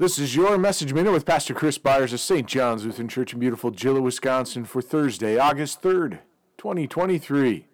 This 0.00 0.16
is 0.16 0.36
your 0.36 0.56
message 0.58 0.92
minute 0.92 1.10
with 1.10 1.26
Pastor 1.26 1.54
Chris 1.54 1.76
Byars 1.76 2.12
of 2.12 2.20
St. 2.20 2.46
John's 2.46 2.86
Lutheran 2.86 3.08
Church 3.08 3.32
in 3.32 3.40
beautiful 3.40 3.72
Gillett, 3.72 4.04
Wisconsin 4.04 4.64
for 4.64 4.80
Thursday, 4.80 5.36
August 5.36 5.82
3rd, 5.82 6.20
2023. 6.56 7.66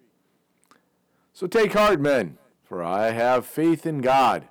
So 1.33 1.45
take 1.45 1.73
heart, 1.73 2.01
men, 2.01 2.39
for 2.63 2.83
I 2.83 3.11
have 3.11 3.45
faith 3.45 3.85
in 3.85 4.01
God 4.01 4.47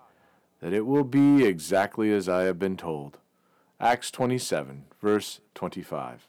that 0.60 0.72
it 0.72 0.86
will 0.86 1.02
be 1.02 1.44
exactly 1.44 2.12
as 2.12 2.28
I 2.28 2.44
have 2.44 2.60
been 2.60 2.76
told. 2.76 3.18
Acts 3.80 4.12
27, 4.12 4.84
verse 5.00 5.40
25. 5.56 6.28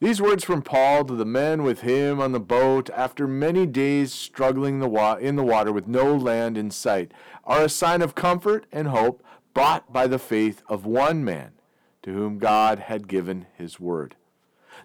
These 0.00 0.20
words 0.20 0.42
from 0.42 0.62
Paul 0.62 1.04
to 1.04 1.14
the 1.14 1.24
men 1.24 1.62
with 1.62 1.82
him 1.82 2.20
on 2.20 2.32
the 2.32 2.40
boat 2.40 2.90
after 2.90 3.28
many 3.28 3.66
days 3.66 4.12
struggling 4.12 4.82
in 4.82 5.36
the 5.36 5.44
water 5.44 5.72
with 5.72 5.86
no 5.86 6.12
land 6.12 6.58
in 6.58 6.72
sight 6.72 7.12
are 7.44 7.62
a 7.62 7.68
sign 7.68 8.02
of 8.02 8.16
comfort 8.16 8.66
and 8.72 8.88
hope 8.88 9.22
bought 9.54 9.92
by 9.92 10.06
the 10.06 10.18
faith 10.18 10.62
of 10.68 10.84
one 10.84 11.24
man 11.24 11.52
to 12.02 12.12
whom 12.12 12.38
God 12.38 12.80
had 12.80 13.08
given 13.08 13.46
his 13.56 13.80
word. 13.80 14.16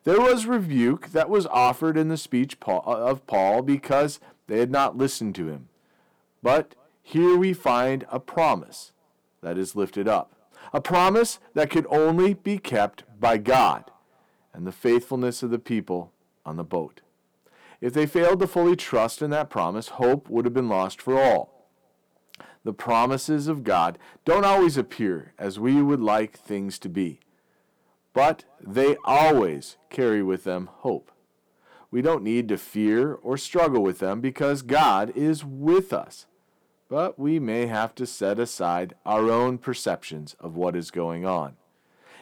There 0.04 0.22
was 0.22 0.46
rebuke 0.46 1.10
that 1.10 1.30
was 1.30 1.48
offered 1.48 1.98
in 1.98 2.08
the 2.08 2.18
speech 2.18 2.56
uh, 2.66 2.78
of 2.78 3.28
Paul 3.28 3.64
because 3.64 4.20
they 4.48 4.60
had 4.60 4.72
not 4.72 4.98
listened 4.98 5.36
to 5.36 5.48
him. 5.48 5.68
But 6.42 6.76
here 7.02 7.36
we 7.36 7.54
find 7.54 8.06
a 8.10 8.20
promise 8.20 8.94
that 9.42 9.58
is 9.58 9.76
lifted 9.76 10.08
up, 10.08 10.34
a 10.72 10.80
promise 10.80 11.40
that 11.56 11.70
could 11.70 11.88
only 11.90 12.34
be 12.34 12.58
kept 12.58 13.04
by 13.20 13.38
God 13.38 13.92
and 14.54 14.66
the 14.66 14.72
faithfulness 14.72 15.44
of 15.44 15.50
the 15.50 15.60
people 15.60 16.14
on 16.46 16.56
the 16.56 16.64
boat. 16.64 17.02
If 17.82 17.94
they 17.94 18.06
failed 18.06 18.40
to 18.40 18.48
fully 18.48 18.76
trust 18.76 19.22
in 19.22 19.30
that 19.32 19.50
promise, 19.50 19.90
hope 19.90 20.30
would 20.30 20.46
have 20.46 20.54
been 20.54 20.70
lost 20.70 21.02
for 21.02 21.22
all 21.22 21.59
the 22.64 22.74
promises 22.74 23.48
of 23.48 23.64
God 23.64 23.98
don't 24.26 24.46
always 24.46 24.78
appear 24.78 25.34
as 25.38 25.60
we 25.60 25.82
would 25.82 26.02
like 26.02 26.38
things 26.38 26.78
to 26.80 26.90
be, 26.90 27.20
but 28.14 28.46
they 28.60 28.98
always 29.06 29.78
carry 29.90 30.22
with 30.22 30.44
them 30.44 30.70
hope. 30.72 31.12
We 31.92 32.02
don't 32.02 32.24
need 32.24 32.48
to 32.50 32.58
fear 32.58 33.14
or 33.14 33.38
struggle 33.38 33.82
with 33.82 34.00
them 34.00 34.22
because 34.22 34.62
God 34.62 35.12
is 35.16 35.44
with 35.44 35.92
us. 35.92 36.26
But 36.88 37.20
we 37.20 37.40
may 37.40 37.68
have 37.68 37.94
to 37.96 38.06
set 38.06 38.40
aside 38.40 38.96
our 39.06 39.30
own 39.30 39.58
perceptions 39.58 40.36
of 40.40 40.56
what 40.56 40.76
is 40.76 40.92
going 40.92 41.26
on. 41.26 41.56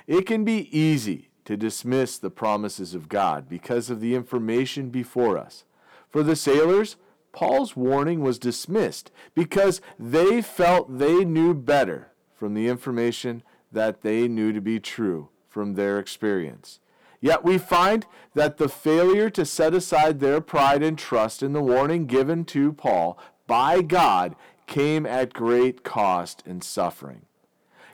It 0.07 0.25
can 0.25 0.43
be 0.43 0.77
easy 0.77 1.29
to 1.45 1.57
dismiss 1.57 2.17
the 2.17 2.29
promises 2.29 2.93
of 2.93 3.09
God 3.09 3.47
because 3.47 3.89
of 3.89 4.01
the 4.01 4.15
information 4.15 4.89
before 4.89 5.37
us. 5.37 5.63
For 6.09 6.21
the 6.21 6.35
sailors, 6.35 6.97
Paul's 7.31 7.75
warning 7.75 8.21
was 8.21 8.39
dismissed 8.39 9.11
because 9.35 9.81
they 9.99 10.41
felt 10.41 10.97
they 10.97 11.23
knew 11.23 11.53
better 11.53 12.11
from 12.33 12.53
the 12.53 12.67
information 12.67 13.43
that 13.71 14.01
they 14.01 14.27
knew 14.27 14.53
to 14.53 14.61
be 14.61 14.79
true 14.79 15.29
from 15.49 15.73
their 15.73 15.99
experience. 15.99 16.79
Yet 17.19 17.43
we 17.43 17.57
find 17.57 18.05
that 18.35 18.57
the 18.57 18.69
failure 18.69 19.29
to 19.31 19.45
set 19.45 19.73
aside 19.73 20.19
their 20.19 20.39
pride 20.39 20.83
and 20.83 20.97
trust 20.97 21.41
in 21.41 21.53
the 21.53 21.61
warning 21.61 22.05
given 22.05 22.45
to 22.45 22.73
Paul 22.73 23.17
by 23.47 23.81
God 23.81 24.35
came 24.67 25.05
at 25.05 25.33
great 25.33 25.83
cost 25.83 26.43
and 26.45 26.63
suffering. 26.63 27.23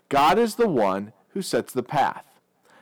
God 0.10 0.38
is 0.38 0.56
the 0.56 0.68
one 0.68 1.14
who 1.30 1.42
sets 1.42 1.72
the 1.72 1.84
path, 1.84 2.26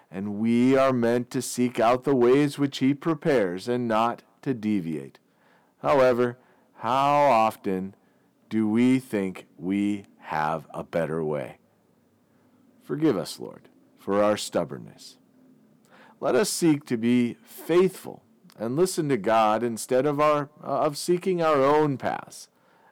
and 0.10 0.40
we 0.40 0.76
are 0.76 0.94
meant 0.94 1.30
to 1.32 1.42
seek 1.42 1.80
out 1.80 2.04
the 2.04 2.16
ways 2.16 2.58
which 2.58 2.80
He 2.80 2.94
prepares 2.94 3.68
and 3.68 3.88
not 3.88 4.24
to 4.42 4.54
deviate. 4.54 5.20
However, 5.82 6.38
how 6.76 7.30
often 7.30 7.96
do 8.50 8.68
we 8.68 9.00
think 9.00 9.48
we 9.58 10.06
have 10.20 10.68
a 10.74 10.84
better 10.84 11.24
way? 11.24 11.58
Forgive 12.84 13.18
us, 13.18 13.40
Lord, 13.40 13.70
for 13.98 14.24
our 14.24 14.38
stubbornness. 14.38 15.18
Let 16.20 16.36
us 16.36 16.50
seek 16.50 16.86
to 16.86 16.98
be 16.98 17.36
faithful 17.44 18.22
and 18.60 18.76
listen 18.76 19.10
to 19.10 19.18
God 19.18 19.64
instead 19.64 20.06
of, 20.06 20.20
our, 20.20 20.50
uh, 20.64 20.82
of 20.82 20.98
seeking 20.98 21.42
our 21.42 21.64
own 21.64 21.98
paths, 21.98 22.48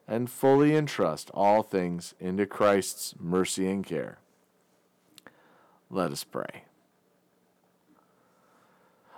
and 0.07 0.29
fully 0.29 0.75
entrust 0.75 1.29
all 1.35 1.61
things 1.61 2.15
into 2.19 2.47
Christ's 2.47 3.13
mercy 3.19 3.69
and 3.69 3.85
care. 3.85 4.17
Let 5.91 6.11
us 6.11 6.23
pray. 6.23 6.63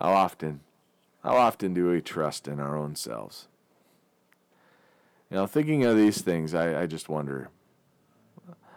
How 0.00 0.12
often, 0.12 0.60
how 1.22 1.36
often 1.36 1.74
do 1.74 1.90
we 1.90 2.00
trust 2.00 2.48
in 2.48 2.58
our 2.58 2.76
own 2.76 2.96
selves? 2.96 3.48
You 5.30 5.36
know, 5.36 5.46
thinking 5.46 5.84
of 5.84 5.96
these 5.96 6.22
things, 6.22 6.54
I, 6.54 6.82
I 6.82 6.86
just 6.86 7.08
wonder. 7.08 7.50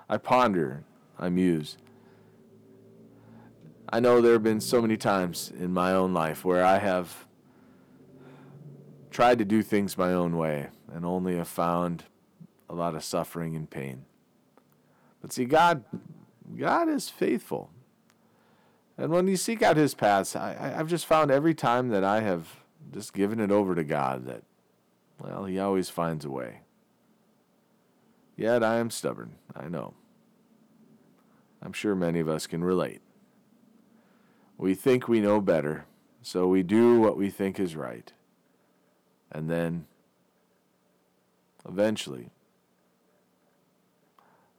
I 0.09 0.17
ponder, 0.17 0.83
I 1.17 1.29
muse. 1.29 1.77
I 3.89 3.99
know 3.99 4.21
there 4.21 4.33
have 4.33 4.43
been 4.43 4.59
so 4.59 4.81
many 4.81 4.97
times 4.97 5.51
in 5.57 5.71
my 5.71 5.93
own 5.93 6.13
life 6.13 6.43
where 6.43 6.63
I 6.63 6.79
have 6.79 7.25
tried 9.09 9.37
to 9.37 9.45
do 9.45 9.61
things 9.61 9.97
my 9.97 10.11
own 10.13 10.35
way 10.35 10.67
and 10.91 11.05
only 11.05 11.37
have 11.37 11.47
found 11.47 12.03
a 12.69 12.73
lot 12.73 12.95
of 12.95 13.03
suffering 13.03 13.55
and 13.55 13.69
pain. 13.69 14.05
But 15.21 15.31
see, 15.31 15.45
God, 15.45 15.83
God 16.57 16.89
is 16.89 17.09
faithful. 17.09 17.69
And 18.97 19.11
when 19.11 19.27
you 19.27 19.37
seek 19.37 19.61
out 19.61 19.77
His 19.77 19.95
paths, 19.95 20.35
I, 20.35 20.75
I've 20.77 20.87
just 20.87 21.05
found 21.05 21.31
every 21.31 21.55
time 21.55 21.89
that 21.89 22.03
I 22.03 22.21
have 22.21 22.63
just 22.91 23.13
given 23.13 23.39
it 23.39 23.51
over 23.51 23.73
to 23.75 23.83
God 23.83 24.25
that, 24.25 24.43
well, 25.19 25.45
He 25.45 25.59
always 25.59 25.89
finds 25.89 26.25
a 26.25 26.29
way. 26.29 26.61
Yet 28.35 28.63
I 28.63 28.77
am 28.77 28.89
stubborn, 28.89 29.35
I 29.55 29.67
know. 29.67 29.93
I'm 31.61 31.73
sure 31.73 31.95
many 31.95 32.19
of 32.19 32.27
us 32.27 32.45
can 32.45 32.63
relate. 32.63 33.01
We 34.57 34.75
think 34.75 35.07
we 35.07 35.21
know 35.21 35.41
better, 35.41 35.85
so 36.21 36.47
we 36.47 36.61
do 36.61 36.99
what 36.99 37.17
we 37.17 37.29
think 37.29 37.59
is 37.59 37.75
right. 37.75 38.11
And 39.31 39.49
then, 39.49 39.85
eventually, 41.67 42.29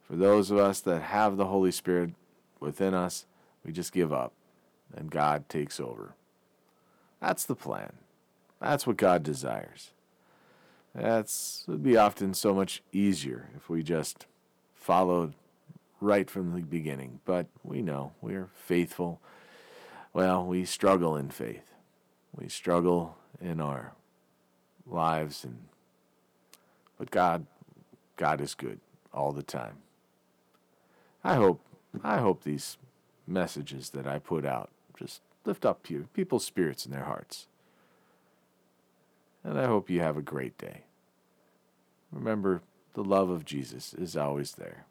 for 0.07 0.15
those 0.15 0.51
of 0.51 0.57
us 0.57 0.81
that 0.81 1.01
have 1.01 1.37
the 1.37 1.45
Holy 1.45 1.71
Spirit 1.71 2.11
within 2.59 2.93
us, 2.93 3.25
we 3.65 3.71
just 3.71 3.91
give 3.91 4.13
up 4.13 4.33
and 4.95 5.09
God 5.09 5.49
takes 5.49 5.79
over. 5.79 6.13
That's 7.19 7.45
the 7.45 7.55
plan. 7.55 7.93
That's 8.61 8.85
what 8.85 8.97
God 8.97 9.23
desires. 9.23 9.91
That's 10.93 11.65
would 11.67 11.83
be 11.83 11.97
often 11.97 12.33
so 12.33 12.53
much 12.53 12.81
easier 12.93 13.49
if 13.55 13.69
we 13.69 13.83
just 13.83 14.27
followed 14.73 15.33
right 15.99 16.29
from 16.29 16.53
the 16.53 16.61
beginning. 16.61 17.19
But 17.25 17.47
we 17.63 17.81
know 17.81 18.13
we're 18.21 18.49
faithful. 18.53 19.19
Well, 20.13 20.45
we 20.45 20.63
struggle 20.63 21.17
in 21.17 21.29
faith. 21.29 21.73
We 22.33 22.47
struggle 22.47 23.17
in 23.41 23.59
our 23.59 23.93
lives 24.87 25.43
and 25.43 25.57
but 26.97 27.11
God 27.11 27.45
God 28.15 28.39
is 28.39 28.53
good 28.53 28.79
all 29.13 29.33
the 29.33 29.43
time. 29.43 29.77
I 31.23 31.35
hope 31.35 31.59
I 32.03 32.19
hope 32.19 32.43
these 32.43 32.77
messages 33.27 33.89
that 33.91 34.07
I 34.07 34.19
put 34.19 34.45
out. 34.45 34.69
Just 34.97 35.21
lift 35.45 35.65
up 35.65 35.83
people's 36.13 36.45
spirits 36.45 36.85
in 36.85 36.91
their 36.91 37.03
hearts. 37.03 37.47
And 39.43 39.59
I 39.59 39.65
hope 39.65 39.89
you 39.89 39.99
have 39.99 40.17
a 40.17 40.21
great 40.21 40.57
day. 40.57 40.81
remember 42.11 42.61
the 42.93 43.03
love 43.03 43.29
of 43.29 43.45
Jesus 43.45 43.93
is 43.93 44.15
always 44.15 44.53
there. 44.53 44.85